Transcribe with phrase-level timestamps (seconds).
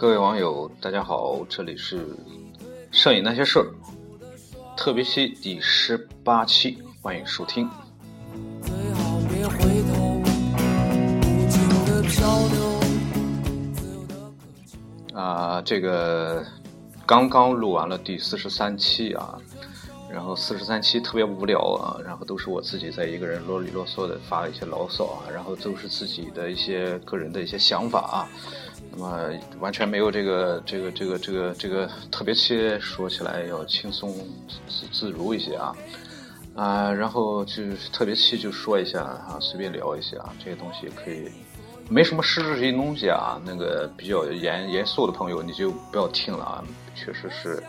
[0.00, 2.06] 各位网友，大家好，这里是
[2.90, 3.66] 摄影那些事儿
[4.74, 7.68] 特别期第十八期，欢迎收听。
[15.12, 16.42] 啊、这个
[17.04, 19.38] 刚刚录完了第四十三期啊，
[20.10, 28.24] 然后四十三期特别无聊啊，然后都是我自己在一个人啰里啰嗦的发一些牢骚啊，然后都是自己的一些个人的一些想法啊，
[28.92, 34.12] 那么完全没有这个这个这个这个这个特别期说起来要轻松
[34.68, 35.74] 自自如一些啊。
[36.56, 41.30] 啊、然后就特别期就说一下啊，随便聊一下，这些东西可以
[41.88, 47.62] 没什么实质性东西啊，那个比较严严肃的朋友你就不要听了啊，确实是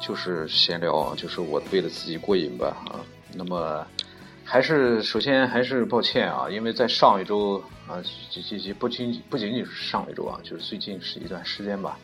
[0.00, 2.98] 就是闲聊，就是我为了自己过瘾吧啊。
[3.34, 3.86] 那么
[4.44, 11.98] 还是首先还是抱歉啊，因为在上一周啊，这这这不仅不仅仅是上一周啊，就是最近是一段时间吧，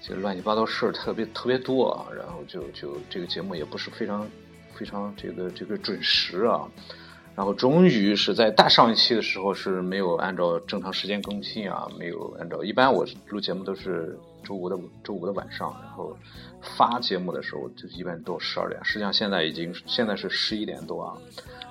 [0.00, 4.26] 这个乱七八糟事儿特别特别多啊，然后就就这个节目也不是非常
[4.74, 6.66] 非常这个这个准时啊。
[7.36, 16.16] 然后终于是在大上一期的时候是没有按照正常时间更新啊，没有按照一般我录节目都是周五的周五的晚上，然后
[16.62, 21.12] 发节目的时候就一般都十二点，实际上现在已经现在是十一点多啊，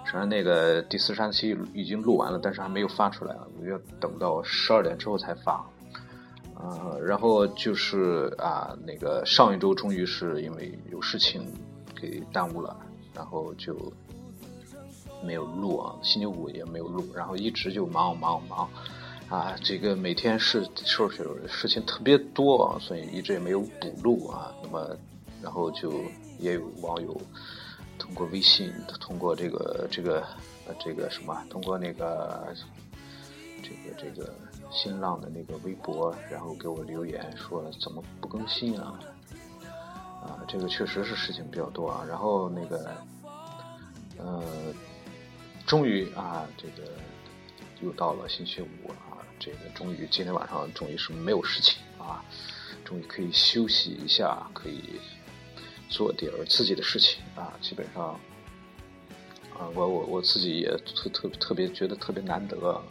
[0.06, 5.66] 实际上那个第四十三期已经录完了，但是还没有发出来啊，我要等到十二点之后才发。
[6.58, 11.42] 呃，然后就是啊，那个上一周终于是因为有事情
[12.00, 12.78] 给耽误了，
[13.14, 13.76] 然后就
[15.24, 18.70] 没有录啊，星期五也没有录，然后一直就忙忙忙，
[19.30, 24.54] 啊，这个每天事事事事情特别多啊，所以一直也没有补录啊。
[24.62, 24.96] 那么，
[25.42, 26.04] 然后就
[26.40, 27.20] 也有网友
[27.98, 30.24] 通过微信，通过这个这个
[30.80, 32.54] 这个什么，通过那个
[33.64, 34.34] 这个这个
[34.72, 39.00] 新浪的那个微博，然后给我留言说怎么不更新啊？
[40.22, 42.04] 啊，这个确实是事情比较多啊。
[42.08, 42.92] 然后那个
[44.18, 44.42] 呃，
[45.66, 46.92] 终于啊，这个
[47.82, 52.24] 又到了星期五啊，这个终于今天晚上终于是没有事情啊，
[52.84, 55.00] 终于可以休息一下，可以
[55.90, 58.20] 做点儿自己的事情啊，基本上。
[59.58, 62.84] 啊，我我我自己也特特特别觉得特别难得，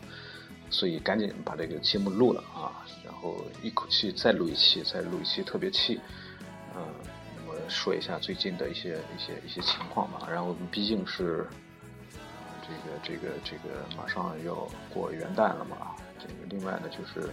[0.71, 6.01] 所以赶紧把这个节目录了啊，然后一口气再录一期，再录一期特别期，
[6.75, 6.83] 嗯、
[7.37, 10.27] 那么说一下最近的一些一些一些情况吧。
[10.27, 11.47] 然后毕竟是，
[12.67, 17.29] 这个这个这个马上要过元旦了嘛，这个另外呢就是，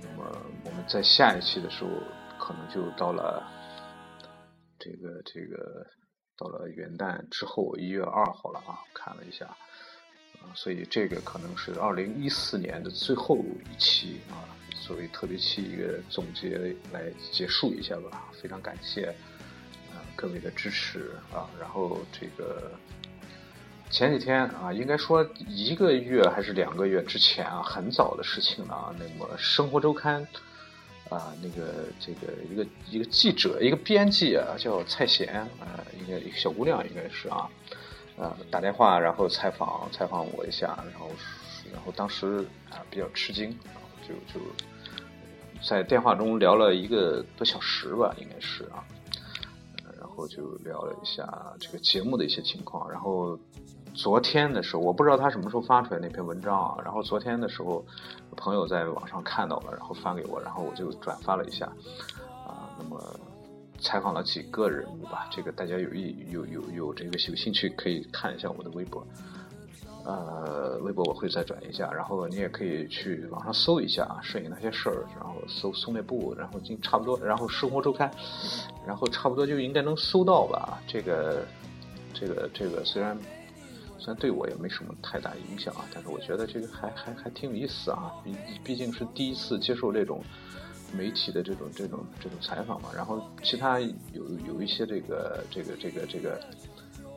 [0.00, 1.90] 那么我们在下一期的时候
[2.38, 3.42] 可能就到了
[4.78, 5.86] 这个这个
[6.36, 9.46] 到了元旦之后一月二号了啊，看了一下。
[10.42, 13.38] 啊，所以这个可能是二零一四年的最后
[13.72, 14.44] 一期啊，
[14.86, 18.24] 作为特别期一个总结来结束一下吧。
[18.42, 19.06] 非常感谢
[19.90, 22.72] 啊各位的支持啊，然后这个
[23.90, 28.94] 前几天啊，应该说一个月还是两个月之前啊，很早的事情了啊。
[28.98, 30.26] 那么《生活周刊》
[31.14, 37.48] 啊，那个这个一个一个记者一个编辑啊，叫蔡贤啊，应该一个小姑娘应该是啊。
[38.16, 41.10] 呃，打电话然后采访采访我一下，然后
[41.72, 44.46] 然后当时啊比较吃惊，然后就就
[45.62, 48.84] 在电话中聊了一个多小时吧，应该是啊，
[50.16, 53.38] 后就聊了一下这个节目的一些情况，然后
[53.94, 57.84] 昨天的时候，我不知道他什么时候发出来那篇文章啊，然后昨天的时候，
[58.36, 61.66] 朋友在网上看到了，然后发给我，然后我就转发了一下，
[62.46, 63.00] 啊，那么。
[63.80, 69.04] 采访了几个人物吧，这个大家有意有有有这个有兴趣可以看一下我的微博，
[70.04, 78.10] 呃，微博我会再转一下，然后你也可以去网上搜一下啊摄影那些事儿，然后搜松内部，然后就差不多，然后生活周刊，
[78.86, 80.82] 然后差不多就应该能搜到吧。
[80.86, 81.44] 这个
[82.12, 83.18] 这个这个虽然
[83.98, 90.22] 虽然对我也没什么太大影响啊，但是我觉得这个还还还挺有意思啊，毕毕竟是第一次接受这种。
[90.96, 96.40] 媒体的这种这种这种采访嘛，然后其他有有一些这个这个这个这个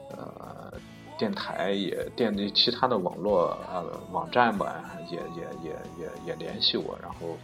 [0.10, 0.74] 呃
[1.18, 5.70] 电台也电其他的网络呃网站吧，也也也
[6.00, 7.38] 也也联系我，然后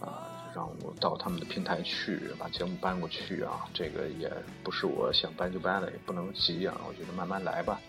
[0.00, 4.32] 啊、让我到他们的平台去把节目搬过去啊，这个也
[4.62, 7.80] 不是我想搬就搬的，也不能急啊，我觉得慢慢来吧，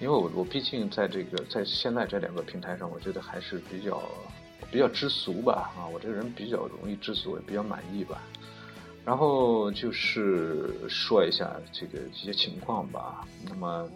[0.00, 4.00] 因为我我毕竟在这个在现在这两个平台上，我觉得还是比较。
[4.70, 8.22] 比较知足吧，啊，我这个人比较容易知足，也比较满意吧。
[9.04, 13.26] 然后就是说一下这个一些情况吧。
[13.48, 13.88] 那么，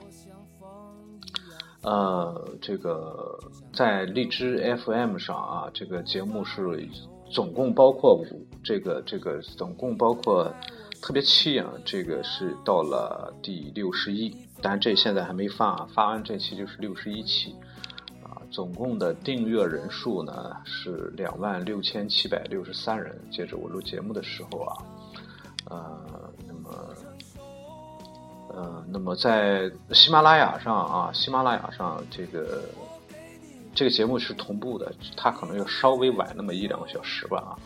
[1.82, 3.38] 呃，这个
[3.72, 6.88] 在荔枝 FM 上啊，这个节目是
[7.30, 10.52] 总共包括五，这个这个总共包括
[11.02, 17.54] 特别期啊，这个是到了第六十一，但这现在还没发，发完这期就是六十一期
[18.22, 23.14] 啊，总共的订阅人数呢是两万六千七百六十三人。
[23.30, 24.72] 截止我录节目的时候啊，
[25.66, 26.94] 呃，那么。
[28.56, 32.62] 呃，那么在喜马拉雅上啊，喜马拉雅上这个
[33.74, 37.58] 这个节目是同步的，它可能要稍微晚那么一两个小时吧啊。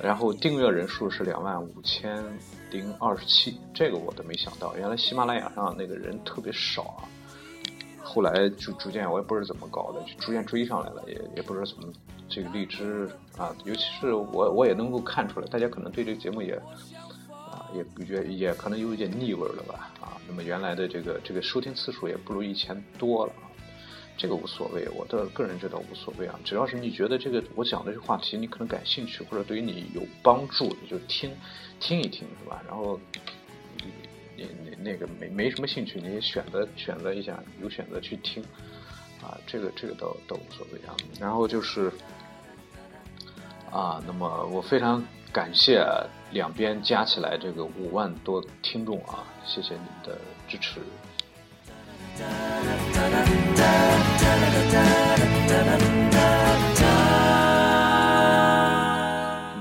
[0.00, 2.22] 然后订阅人数是两万五千
[2.70, 7.02] 零二十七，这个我都没想到，原来喜马拉雅上那个人特别少啊。
[8.00, 11.92] 后来就逐渐我也不知道怎么搞的，就逐渐追上来了，也也不知道怎么
[12.28, 16.56] 这个荔枝啊，尤其是我我也能够看出来，大家可能对这个节目也。
[17.74, 23.46] 也也也可能有一点腻味了吧啊，那么原来的这个这个收听次数也不如以前多了啊，
[24.16, 31.30] 这个无所谓，我的个人觉得无所谓啊，只要是你觉得这个我讲的这个话题你可能感兴趣或者对于你有帮助，你就听
[31.78, 32.62] 听一听是吧？
[32.66, 32.98] 然后
[34.36, 38.42] 你你那个没没什么兴趣，你选择选择一下，有选择去听
[39.22, 40.96] 啊，这个这个倒倒无所谓啊。
[41.18, 41.92] 然后就是
[43.70, 45.84] 啊，那么我非常感谢。
[46.32, 50.16] 两边加起来这个五万多听众啊，谢谢你们的
[50.46, 50.80] 支持。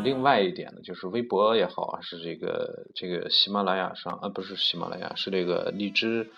[0.04, 6.30] 另外一点呢，就是微博也好啊，是这个这个喜马拉雅上啊，不是喜马拉雅，是这个荔枝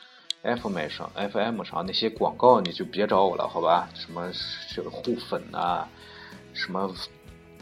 [0.43, 3.89] FM 上 FM 上那些广告你就别找我了，好吧？
[3.95, 4.31] 什么
[4.73, 5.89] 这个互粉啊，
[6.53, 6.89] 什么。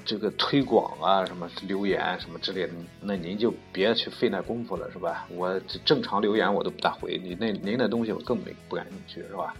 [0.05, 5.27] 这个推广啊，什么留言什么之类的，那您就别去费那功夫了，是吧？
[5.29, 9.53] 我正常留言我都不大回，你那您的东西我更没不感兴趣，是吧？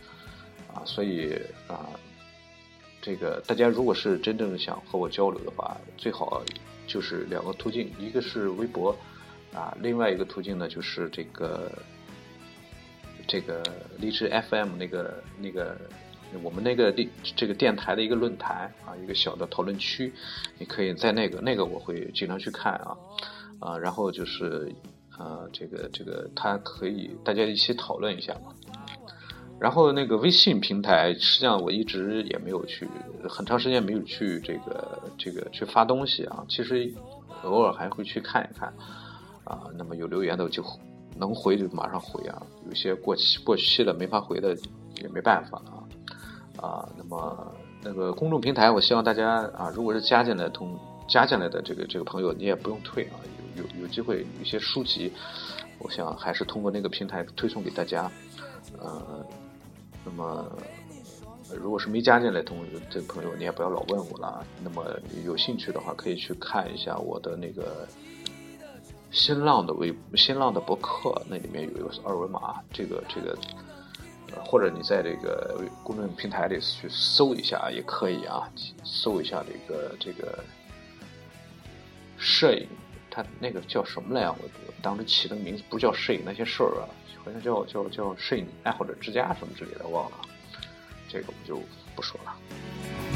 [0.73, 1.89] 啊，所以啊，
[3.01, 6.43] 这个大家如果是真正想和我交流的话，最好
[6.87, 8.95] 就是两个途径，一个是微博
[9.53, 11.71] 啊，另外一个途径呢就是这个
[13.27, 13.63] 这个
[13.97, 15.77] 荔枝 FM 那个那个。
[16.43, 20.13] 我们那个电这个电台的一个论坛啊，一个小的讨论区，
[20.57, 22.97] 你可以在那个那个我会经常去看啊，
[23.59, 24.71] 啊，然后就是
[25.17, 28.53] 呃，这个这个它可以大家一起讨论一下嘛。
[29.59, 32.87] 然后那个微信平台，实际上我一直也没有去，
[33.27, 36.45] 很长时间没有去这个这个去发东西啊。
[36.47, 36.89] 其实
[37.43, 38.73] 偶尔还会去看一看
[39.43, 39.63] 啊。
[39.77, 40.63] 那么有留言的就
[41.17, 44.55] 能回就马上回啊，有些过期过期了没法回的
[45.01, 45.83] 也没办法啊。
[46.61, 53.15] 啊，那么那个公众平台，我希望大家啊，如果是加进来同加进来的这个这个朋友，你也不用退啊，
[53.55, 55.11] 有有有机会有些书籍，
[55.79, 58.11] 我想还是通过那个平台推送给大家。
[58.77, 59.25] 呃，
[60.03, 60.45] 那么
[61.57, 62.57] 如果是没加进来同
[62.89, 64.45] 这个朋友，你也不要老问我了。
[64.61, 64.83] 那么
[65.25, 67.87] 有兴趣的话，可以去看一下我的那个
[69.11, 73.37] 新浪的微新浪的博客，那里面有一个二维码，这个这个。
[74.45, 78.49] 或者你在这个公众平台里去搜一下也可以啊，
[78.83, 80.43] 搜一下这个这个
[82.17, 82.67] 摄影，
[83.09, 84.35] 它那个叫什么来啊？
[84.39, 86.87] 我我当时起的名字不是叫摄影那些事儿啊，
[87.23, 90.17] 好像叫叫叫摄影爱好者之家什么之类的，忘了，
[91.07, 91.61] 这个我就
[91.95, 93.08] 不说了。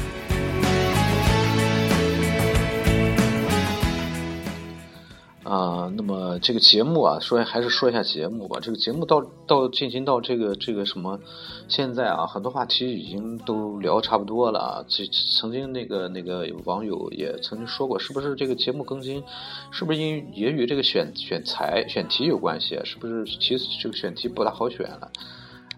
[5.44, 8.58] 啊，那么这个节目啊，说还是说一下节目吧。
[8.62, 11.20] 这个节目到到进行到这个这个什么，
[11.68, 14.84] 现在啊，很多话题已经都聊差不多了啊。
[14.88, 15.04] 这
[15.38, 19.22] 曾经那个那个网友也曾经说过，是不是这个节目更新，
[19.70, 22.80] 是不是因也与这个选选材选题有关系？
[22.82, 25.10] 是不是其实这个选题不大好选了？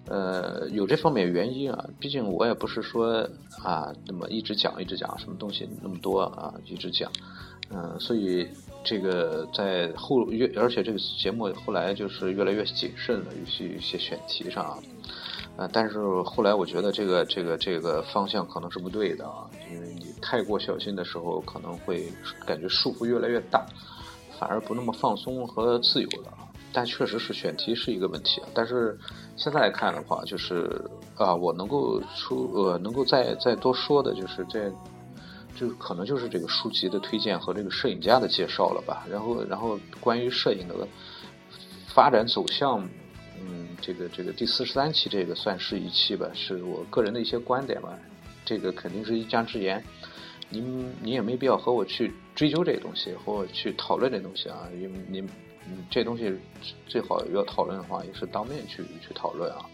[0.08, 1.86] 呃，有这方面原因啊。
[1.98, 3.28] 毕竟我也不是说
[3.64, 7.10] 啊，那么一直讲一直讲什么东西那么多啊，一直讲，
[7.70, 8.48] 嗯，所以。
[8.88, 14.78] 这个在后越，而且这个节目后来就是越来越谨慎了，尤其一些选题上，啊，
[15.56, 22.12] 呃但是后来我觉得这个这个这个方向可能是不对的啊，因为你太过小心的时候，可能会
[22.46, 23.66] 感觉束缚越来越大，
[24.38, 26.32] 反而不那么放松和自由了。
[26.72, 28.96] 但确实是选题是一个问题，但是
[29.36, 30.80] 现在来看的话，就是
[31.16, 34.72] 啊，我能够出呃，能够再再多说的就是这。
[35.56, 40.74] 就可能就是这个书籍的推荐和这个摄影家的介绍了吧，然后然后关于摄影的
[41.88, 42.86] 发展走向，
[43.40, 47.98] 嗯，这个这个第四十三期这个算是一期吧，是我个人的一些观点吧，
[48.44, 49.82] 这个肯定是一家之言，
[50.50, 55.28] 您您也没必要和我去追究这个东西，和我去讨论这东西啊，因为您
[55.90, 56.32] 这东西
[56.86, 59.66] 最好要讨论的话，也是当面去去讨论啊，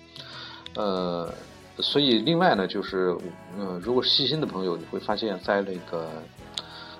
[0.76, 1.34] 呃。
[1.78, 3.16] 所以另外呢，就是
[3.56, 6.08] 嗯、呃，如果细心的朋友，你会发现在那个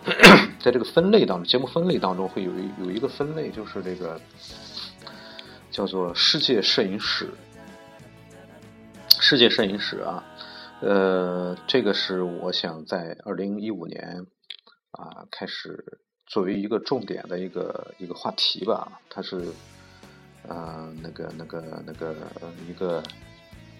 [0.58, 4.20] 在这个分类当中，节目分类当中会有一有一个分类，就是这个
[5.70, 7.28] 叫做世界摄影史。
[9.20, 10.24] 世界摄影史啊，
[10.80, 14.26] 呃，这个是我想在二零一五年
[14.90, 19.00] 啊开始作为一个重点的一个一个话题吧。
[19.08, 19.44] 它是
[20.48, 22.14] 呃那个那个那个
[22.68, 23.00] 一个，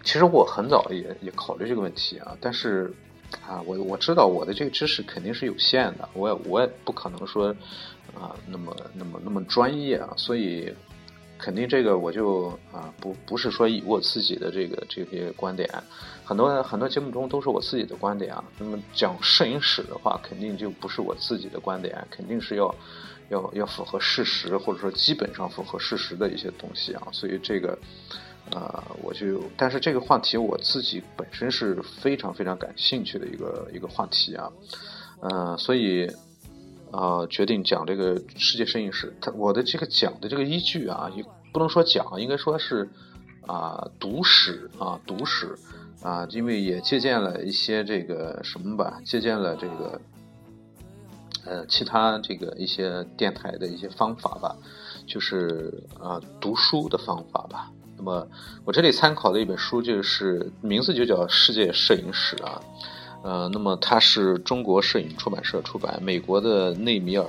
[0.03, 2.93] 其实我很早也也考虑这个问题啊，但是
[3.47, 7.49] 啊，我我知道我的这个知识肯定是有限的，我也我也不可能说
[8.15, 10.73] 啊那么那么那么专业啊，所以。
[11.39, 15.69] 肯定这个我就啊不不是说以我自己的这个这些观点，
[16.25, 18.45] 很多很多节目中都是我自己的观点啊。
[18.61, 22.73] 那么讲摄影史的话，肯定就不是我自己的观点，肯定是要
[23.29, 27.09] 要要符合事实，或者说基本上符合事实的一些东西啊。
[27.11, 27.77] 所以这个
[28.53, 34.53] 呃我就，但是这个话题我自己本身是非常非常感兴趣的一个一个话题啊，
[35.21, 36.11] 呃所以。
[36.93, 39.17] 啊，决定讲这个世界摄影史。
[39.19, 42.87] 他我的这个讲的这个依据啊，也不能说讲，应该说是
[43.47, 45.57] 啊读史啊读史
[46.03, 50.01] 啊，因为也借鉴了一些这个什么吧，借鉴了这个
[51.47, 54.55] 呃其他这个一些电台的一些方法吧，
[55.07, 57.73] 就是啊读书的方法吧。
[58.03, 58.27] 那么
[58.65, 62.61] 我这里参考的一本书就是名字就叫《世界摄影史》啊。
[63.23, 67.25] 呃，那么它是中国摄影出版社出版，美国的内米尔·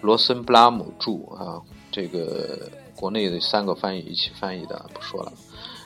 [0.00, 1.62] 罗森布拉姆著啊，
[1.92, 5.32] 这个国内的三个翻译一起翻译的，不说了。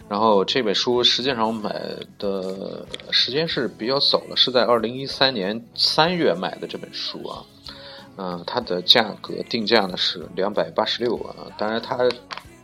[0.08, 1.70] 然后这本书实际上买
[2.18, 7.44] 的时间是比较早了，是在二零一三年三月买的这本书啊。
[8.16, 11.98] 嗯，它的价格定价呢是两百八十六啊，当然它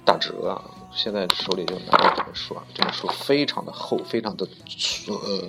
[0.06, 4.46] 打折啊，现在手里就拿到这本书啊，这本书非常的厚，非常的
[5.08, 5.48] 呃。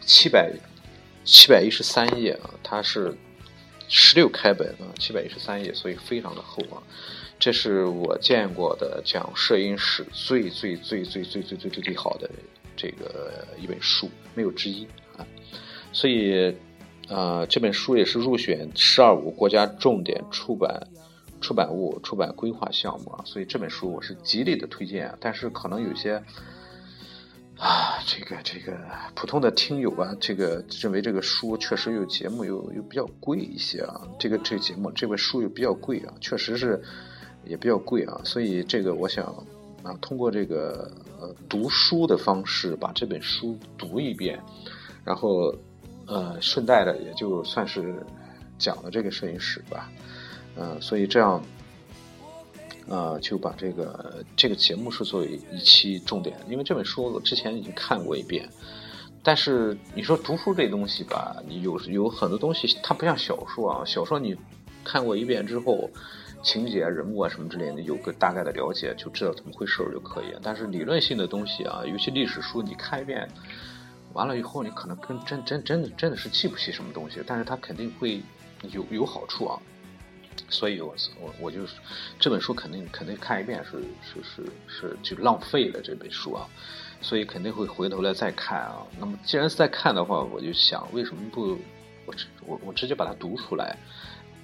[0.00, 0.50] 七百
[1.22, 3.14] 七百一十三页啊，它是
[3.88, 6.82] 十六开本啊，七百一十三页，所以非常的厚啊。
[7.38, 12.30] 这是我见过的讲摄影史最最最最最最最最最好的
[12.74, 14.86] 这个一本书，没有之一
[15.18, 15.26] 啊。
[15.92, 16.56] 所以
[17.08, 20.88] 啊，这本书也是入选“十二五”国家重点出版
[21.40, 23.22] 出版物出版规划项目啊。
[23.24, 26.22] 所以这本书我是极力的推荐，但是可能有些。
[27.60, 28.78] 啊，这个这个
[29.16, 36.80] 普通的听友啊，这个认为这个书确实有节目又又比较贵一些啊，这个这个节目这本书又比较贵啊，确实是
[37.44, 39.24] 也比较贵啊，所以这个我想
[39.82, 40.88] 啊，通过这个
[41.20, 44.38] 呃读书的方式把这本书读一遍，
[45.04, 45.52] 然后
[46.06, 48.06] 呃顺带的也就算是
[48.56, 49.90] 讲了这个摄影史吧，
[50.58, 51.42] 嗯，所以这样。
[52.90, 58.48] 呃，就把这个这个节目是作为一期重点，因为这本书我之前已经看过一遍，
[59.22, 64.34] 但是你说读书这东西吧，你有有很多东西它不像小说啊，小说你
[64.82, 65.90] 看过一遍之后，
[66.42, 70.34] 情节、人物啊什么之类的有个大概的了解，就知道怎么回事就可以。
[70.42, 73.28] 但是理论性的东西啊，尤其历史书，你看一遍
[74.14, 78.22] 完了以后，你可能跟真真真的真的是记不起什么东西，但是它肯定会
[78.72, 79.60] 有有好处啊。
[80.48, 81.60] 所以，我我我就
[82.18, 86.46] 这本书肯定肯定看一遍是是是是就浪费了这本书啊，
[87.00, 88.86] 所以肯定会回头来再看啊。
[88.98, 91.58] 那么既然是在看的话，我就想为什么不
[92.06, 92.14] 我
[92.46, 93.76] 我我直接把它读出来？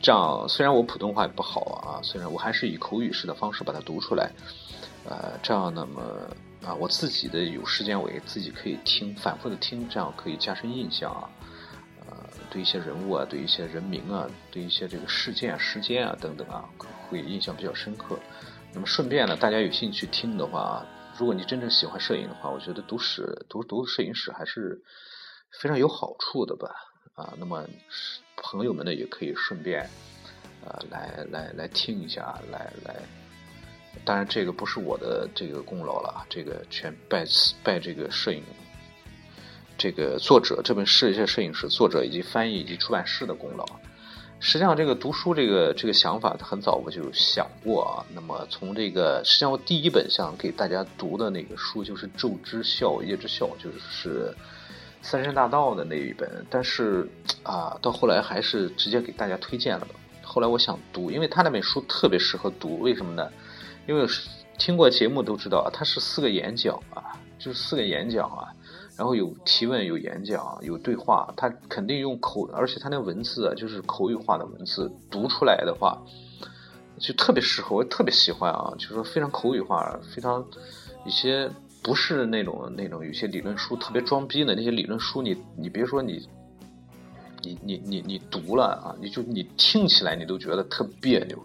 [0.01, 4.31] 这样虽然我普通话也不好啊，虽然我还是以口语式的方式把它读出来，
[5.09, 6.03] 呃，这样那么
[6.63, 11.31] 啊，我自己的有时间我也自己可以听反复的听，这样可以加深印象啊。
[12.55, 16.65] 对一些人物啊，对一些人名啊，对一些这个事件、时间啊等等啊，
[17.09, 18.17] 会印象比较深刻。
[18.73, 20.87] 那么顺便呢，大家有兴趣听的话，
[21.19, 24.81] 如果你真正喜欢摄影的话，我觉得读史、读读摄影史还是
[25.61, 26.71] 非常有好处的吧。
[27.15, 27.67] 啊，那么
[28.37, 29.91] 朋友们呢，也可以顺便
[30.65, 32.95] 呃来来来听一下，来来。
[34.05, 37.25] 当然，这个不是我的这个功劳了，这个全拜
[37.65, 38.45] 拜这个摄影。
[39.77, 43.65] 这个作者这本《世界摄影史》作者以及翻译以及出版社的功劳。
[44.41, 48.05] 实际上，这个读书这个这个想法，很早我就想过啊。
[48.15, 54.31] 那么，从这个实际上，我第一本想给大家读的那个书就是《昼之笑，夜之笑》，就是
[55.01, 56.45] 《三山大道》的那一本。
[56.51, 57.09] 但是
[57.43, 59.87] 啊，到后来还是直接给大家推荐了。
[60.23, 62.81] 后来我想读，因为他那本书特别适合读。
[62.81, 63.31] 为什么呢？
[63.87, 64.07] 因为
[64.59, 68.53] 听过节目都知道啊，它是四个演讲啊，就是四个演讲啊。
[68.97, 76.01] 然后有提问，有演讲，有对话，他肯定用口，而且他那文字啊，就是口语化的文字，读出来的话，
[76.99, 80.45] 就特别适合，我特别喜欢啊，就是说非常口语化，非常
[81.05, 81.51] 一些
[81.83, 86.29] 不是那种那种有些理论书特别装逼的那些理论书你，你别说你，
[87.43, 91.37] 你你你你读了啊，你就你听起来你都觉得特别扭，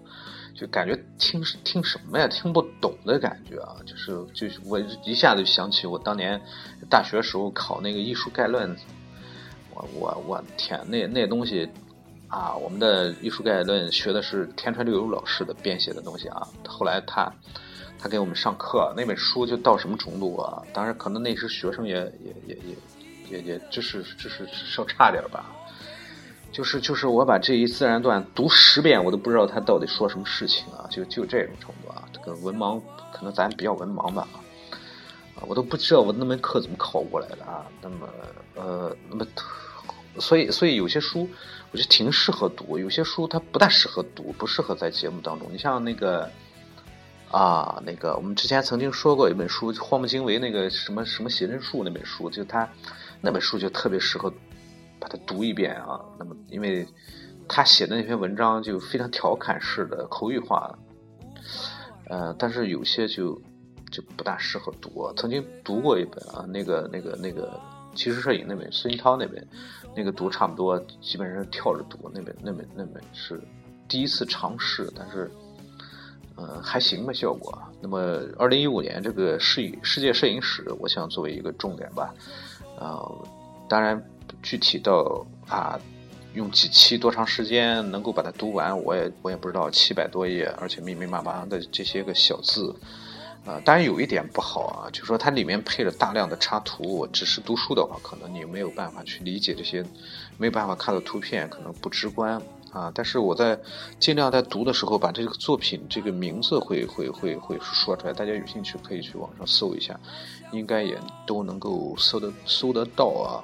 [0.60, 6.42] 就感觉听听什么呀，听不懂的感觉啊，就是就是我一下子就想起我当年
[6.90, 8.76] 大学时候考那个艺术概论，
[9.74, 11.70] 我我我天，那那东西
[12.28, 17.32] 啊，我们的艺术概论学的是天川六游老师的编写的东西啊，后来他。
[18.02, 20.64] 他给我们上课那本书就到什么程度啊？
[20.72, 22.76] 当然，可能那时学生也也也也
[23.30, 25.46] 也也知识知识稍差点吧。
[26.52, 30.88] 就是就是我把这一自然段读十遍，我都不知道他到底说什么事情啊！
[30.90, 32.04] 就就这种程度啊！
[32.12, 32.82] 这个文盲，
[33.14, 34.28] 可能咱比较文盲吧
[35.36, 35.44] 啊！
[35.48, 37.66] 我都不知道我那门课怎么考过来的啊！
[37.82, 38.10] 那么
[38.56, 39.26] 呃，那么
[40.20, 41.30] 所以所以有些书
[41.72, 45.48] 我觉得挺适合读，有些书它不大适合读，不适合在节目当中。
[45.52, 46.30] 你像那个。
[47.32, 52.68] 啊，那个我们之前曾经说过一本书，荒木经惟那个什么什么写真术那本书，就他
[53.22, 54.34] 那本书就特别适合
[55.00, 56.00] 把它读一遍啊。
[56.18, 56.88] 那么，因为
[57.48, 60.78] 他写的那篇文章就非常调侃式的口语化，
[62.08, 63.42] 呃，但是有些就
[63.92, 65.12] 就不大适合读。
[65.18, 67.60] 曾经读过一本啊，那个那个那个
[67.96, 69.48] 其实摄影那本孙涛那本，
[69.96, 73.42] 那个读差不多基本上跳着读，那本那本那本是
[73.88, 75.30] 第一次尝试，但是。
[76.42, 77.54] 嗯，还行吧，效果。
[77.82, 77.98] 那么，
[78.38, 82.14] 二零一五年这个世世界摄影史，我想作为一个重点吧。
[82.80, 83.04] 啊，
[83.68, 84.02] 当然，
[84.42, 85.80] 具体到啊，
[86.34, 89.70] 用几期多长时间能够把它读完，我也我也不知道。
[89.70, 92.76] 七百多页，而且密密麻麻的这些个小字，
[93.46, 97.08] 啊，当然有一点不好啊，就是说它里面配了大量的插图。
[97.08, 99.84] 只是读书的话，可能你没有办法去理解这些，
[100.38, 102.42] 没有办法看到图片，可能不直观。
[102.72, 102.92] 啊！
[102.94, 103.60] 但是我在
[104.00, 110.00] 尽量在读的时候，把这个作品这个名字会会会会说出来，大家有兴趣可以去网上搜一下，
[110.52, 113.42] 应该也都能够搜得搜得到啊。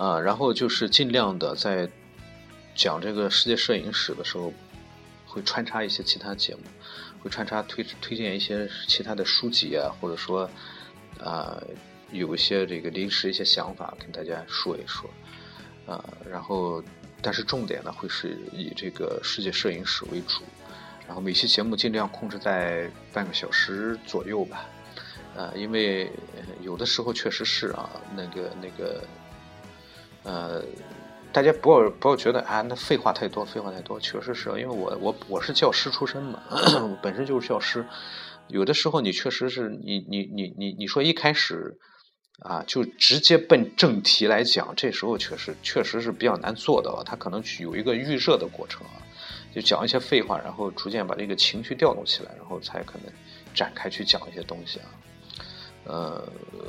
[0.00, 1.86] 啊，然后就是尽量的在
[2.74, 4.50] 讲这个世界摄影史的时候，
[5.26, 6.62] 会穿插一些其他节目，
[7.22, 10.48] 会穿插推推荐一些其他的书籍啊，或者说
[11.20, 11.62] 啊
[12.12, 15.10] 有一些这个临时一些想法跟大家说一说
[15.86, 16.82] 啊，然后。
[17.22, 20.42] 但是重点呢，会是以这个世界摄影史为主，
[21.06, 24.64] 然后每期节目尽量控制在半个小时左右吧，
[25.36, 26.10] 呃，因为
[26.62, 29.04] 有的时候确实是啊，那个那个，
[30.22, 30.62] 呃，
[31.32, 36.42] 大家不要不要觉得啊，那废话太多，废话太多，确实是因为我我我是教师出身嘛，
[37.02, 37.86] 本身就是教师，
[38.48, 41.78] 有的时候你确实是你你你你你说一开始。
[42.42, 46.90] 啊，就直接奔正题来讲，这时候确实确实是比较难做的。
[47.04, 48.96] 他可能有一个预热的过程啊，
[49.54, 53.12] 就讲一些废话，然后逐渐把这个情绪调动起来，然后才可能
[53.52, 54.88] 展开去讲一些东西啊。
[55.84, 56.22] 呃，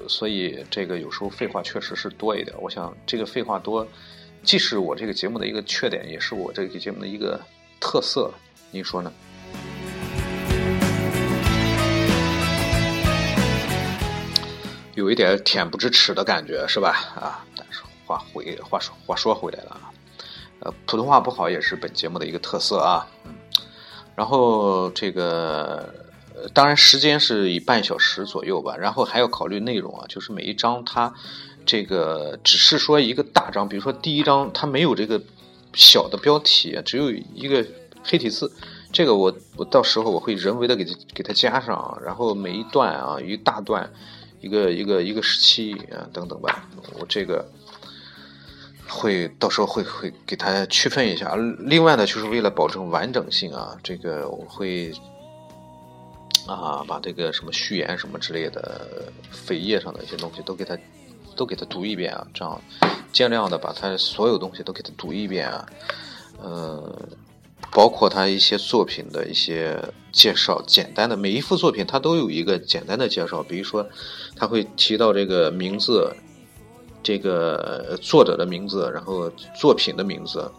[0.07, 2.55] 所以这个有时候废话确实是多一点。
[2.59, 3.87] 我想这个废话多，
[4.43, 7.39] 既是我这个节目的一个缺点，也是我这个节目的一个
[7.79, 8.31] 特色。
[8.71, 9.11] 您说呢？
[14.95, 16.89] 有一点恬不知耻的感觉，是吧？
[17.15, 19.91] 啊，但是话回话说话说回来了啊，
[20.59, 23.07] 呃，普通话不好也是本节目的一个特色啊。
[23.25, 23.33] 嗯，
[24.15, 25.93] 然后这个
[26.53, 31.13] 当然时间是以半小时左右吧，然后还要考虑内容啊，就是每一章它
[31.65, 35.21] 这个只是说一个大章，比如说第一章它没有这个
[35.73, 37.65] 小的标题，只有一个
[38.03, 38.51] 黑体字，
[38.91, 43.89] 这个我我到时候我会人为的给它给它加上，然后每一段啊一大段。
[44.43, 46.67] 一个一个一个时期啊，等等吧，
[46.99, 47.47] 我这个
[48.87, 51.35] 会到时候会会给它区分一下。
[51.59, 54.91] 另外呢，就是为了保证完整性啊，这个我会
[56.47, 60.77] 啊把这个什么序言什么之类的扉页上的一些东西都给它
[61.35, 62.61] 都给它读一遍啊，这样
[63.11, 65.65] 尽量的把它所有东西都给它读一遍啊，
[66.43, 67.09] 嗯。
[67.71, 73.87] 包括他一些作品的一些介绍，简单的每一幅作品他都有一个简单的介绍，比如说
[74.35, 76.13] 他会提到这个名字，
[77.01, 80.51] 这个作者的名字，然后作品的名字、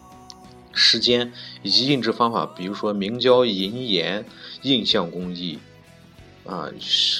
[0.72, 1.30] 时间
[1.62, 4.24] 以及印制方法，比如说明胶银盐
[4.62, 5.58] 印象工艺
[6.46, 6.68] 啊，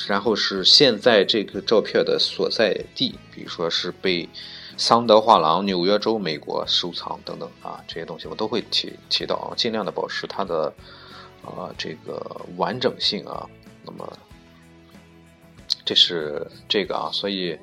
[0.06, 4.28] 然后是现在这个照片的所在地，比如说是被。
[4.78, 10.72] 桑德画廊、纽约州、美国收藏等等啊，这些东西我都会提提到啊，尽量的保持它的
[11.44, 13.46] 啊这个完整性啊。
[13.84, 14.10] 那么
[15.84, 17.56] 这是这个啊，所以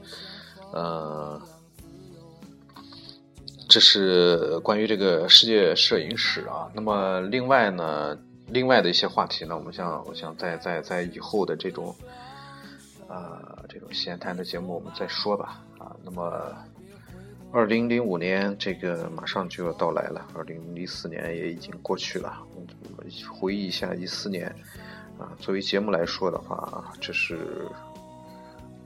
[0.72, 1.42] 呃，
[3.68, 6.70] 这是关于这个世界摄影史啊。
[6.76, 8.16] 那么另外呢，
[8.52, 11.96] 另外的一些话题呢，我们想，我想在在在以后的这种
[13.08, 15.96] 啊这种闲谈的节目我们再说吧啊。
[16.04, 16.56] 那么，
[17.52, 22.42] 二零零五年这个马上就要到来了，二零一四年也已经过去了。
[22.56, 22.62] 我
[22.96, 24.48] 们回忆一下一四年
[25.20, 27.68] 啊，作为节目来说的话，这是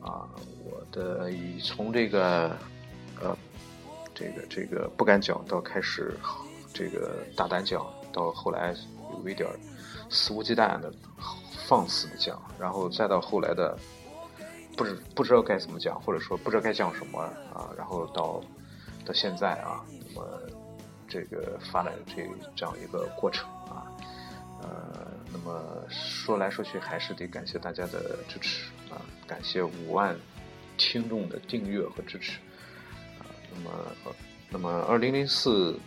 [0.02, 0.28] 啊
[0.66, 2.50] 我的以从这个
[3.22, 3.38] 呃
[4.14, 6.18] 这个这个不敢讲到开始
[6.74, 8.76] 这个大胆讲，到后来
[9.24, 9.48] 有一点
[10.10, 10.92] 肆无忌惮的
[11.68, 13.78] 放肆的讲，然后再到后来的
[14.76, 17.20] 不知不知道该怎么讲，或者说不知道该讲什么
[17.54, 18.42] 啊，然后到
[19.06, 20.40] 到现在啊，那么
[21.08, 23.86] 这个发展这这样一个过程啊，
[24.62, 30.16] 呃，那么说来说去还是得感谢大家的支持啊，感谢五万
[30.78, 32.40] 听众的订阅和支持
[33.20, 33.72] 啊，那么
[34.50, 35.80] 那么二零零四。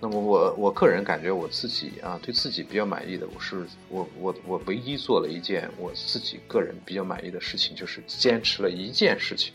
[0.00, 9.52] 那么我我个人感觉我自己啊，对自己比较满意的，我是我我我唯一做了一件我自己个人比较满意的事情，就是坚持了一件事情，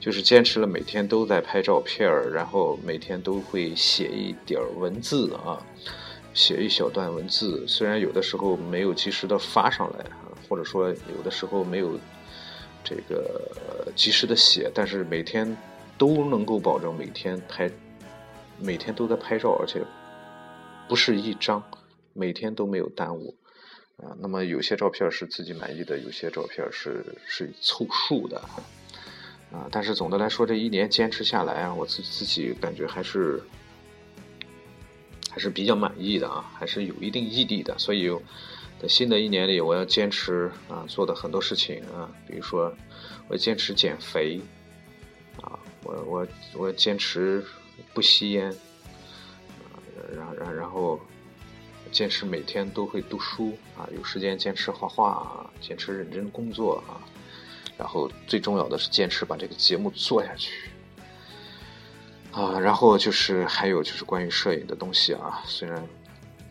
[0.00, 5.64] 就是坚持了每天都在拍照片儿，然后每天都会写一点文字啊，
[6.34, 11.96] 写一小段文字，虽然有的时候没有及时的发上来啊，或者说有的时候没有
[12.82, 13.48] 这个
[13.94, 15.56] 及时的写，但是每天
[15.96, 17.70] 都能够保证每天拍。
[18.60, 19.80] 每天都在拍照，而且
[20.88, 21.62] 不是一张，
[22.12, 23.36] 每天都没有耽误
[23.98, 24.16] 啊。
[24.18, 28.38] 那么有些照片是自己满意的，有些照片是是凑数的
[29.52, 29.68] 啊。
[29.70, 33.40] 但是总的来说，这一年坚持下来啊，我自自己感觉还是
[35.30, 37.78] 还是比较满意的啊，还是有一定毅力的。
[37.78, 38.10] 所以
[38.80, 42.74] 在新的一年里，我要坚持啊做的很多事情啊，比如说
[43.28, 44.40] 我坚持减肥
[45.40, 47.44] 啊，我我我坚持。
[47.94, 49.80] 不吸烟，啊，
[50.14, 51.00] 然然然后
[51.90, 57.00] 坚持每天都会读书啊，有时间坚持画画，坚持认真工作啊，
[57.76, 60.70] 然后最重要的是坚持把这个节目做下去
[62.32, 65.82] 啊，然后就是还有就是关于摄影的东西啊，虽然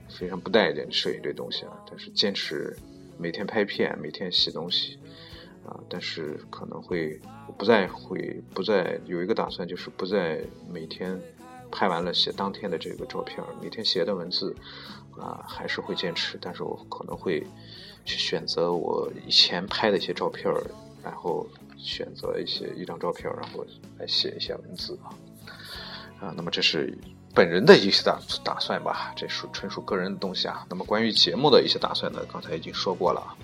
[0.10, 2.76] 非常不待见摄影这东西啊，但是坚持
[3.18, 4.98] 每天拍片，每天洗东西。
[5.68, 7.20] 啊，但是可能会
[7.58, 11.22] 不再会不再有一个打算，就是不再每天
[11.70, 14.56] 拍完了写当天的这个照片，每天写的文字
[15.20, 17.46] 啊，还是会坚持，但是我可能会
[18.06, 20.50] 去选择我以前拍的一些照片，
[21.04, 21.46] 然后
[21.78, 23.66] 选择一些一张照片，然后
[24.00, 25.12] 来写一下文字啊
[26.22, 26.98] 啊，那么这是
[27.34, 30.66] 本人的一些打打算吧，这是纯属个人的东西啊。
[30.70, 33.36] 那么关于节目的一些打算呢，刚才已经说过了。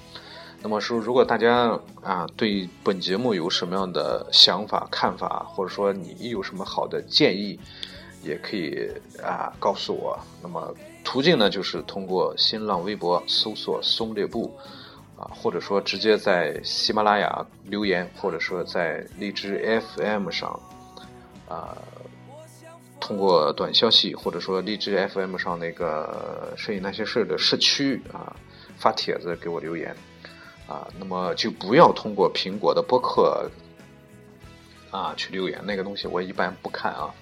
[0.66, 7.60] 那么说，如果大家啊对本节目有什么样的想法、看法，或者说你有什么好的建议，
[8.24, 8.90] 也可以
[9.22, 10.18] 啊告诉我。
[10.42, 10.74] 那么
[11.04, 14.58] 途径呢，就是通过新浪微博搜索“松列布”，
[15.20, 20.58] 啊，或者说直接在喜马拉雅留言，或者说在荔枝 FM 上，
[21.50, 21.78] 啊，
[23.02, 28.34] 通过短消息，或者说荔枝 FM 上那个“摄影那些事儿”的社区啊
[28.78, 29.94] 发帖子给我留言。
[30.68, 33.50] 啊，那么就不要通过苹果的播客
[34.92, 37.14] 啊去留言，那个东西我一般不看啊。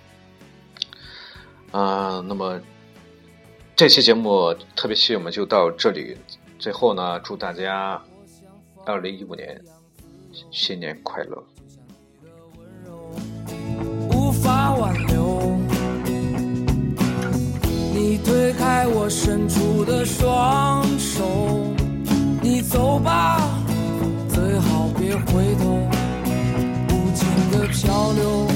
[1.72, 2.60] 啊，那么
[3.76, 6.18] 这期节目特别期我们就到这里，
[6.60, 8.02] 最后呢，祝大家
[8.86, 9.60] 二零一五年
[10.52, 11.44] 新年快乐。
[17.94, 21.71] 你推开我伸出的双手。
[22.72, 23.38] 走吧，
[24.30, 25.78] 最好别回头。
[26.88, 28.48] 无尽的漂流，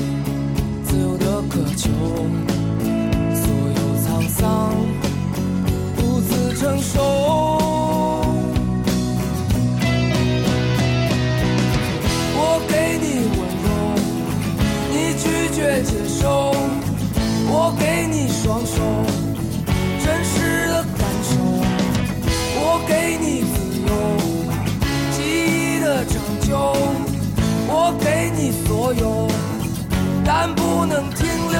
[30.47, 31.60] 但不能停留。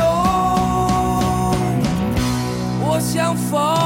[2.80, 3.85] 我想放。